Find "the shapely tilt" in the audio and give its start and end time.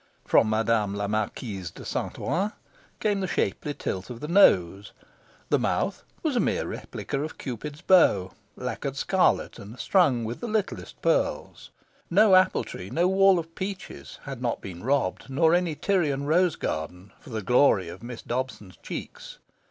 3.19-4.09